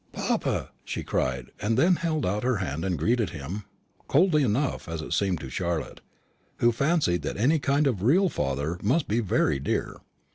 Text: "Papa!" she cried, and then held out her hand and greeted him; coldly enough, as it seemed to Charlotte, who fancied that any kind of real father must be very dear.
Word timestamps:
"Papa!" 0.13 0.71
she 0.83 1.03
cried, 1.03 1.51
and 1.61 1.77
then 1.77 1.97
held 1.97 2.25
out 2.25 2.41
her 2.41 2.55
hand 2.57 2.83
and 2.83 2.97
greeted 2.97 3.29
him; 3.29 3.65
coldly 4.07 4.41
enough, 4.41 4.89
as 4.89 4.99
it 4.99 5.13
seemed 5.13 5.39
to 5.41 5.49
Charlotte, 5.51 6.01
who 6.57 6.71
fancied 6.71 7.21
that 7.21 7.37
any 7.37 7.59
kind 7.59 7.85
of 7.85 8.01
real 8.01 8.27
father 8.27 8.79
must 8.81 9.07
be 9.07 9.19
very 9.19 9.59
dear. 9.59 9.97